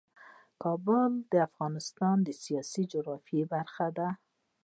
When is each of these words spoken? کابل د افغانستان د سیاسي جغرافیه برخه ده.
کابل 0.63 1.11
د 1.31 1.33
افغانستان 1.49 2.17
د 2.23 2.29
سیاسي 2.43 2.83
جغرافیه 2.93 3.43
برخه 3.53 3.87
ده. 3.97 4.09